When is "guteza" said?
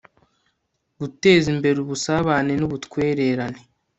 0.99-1.45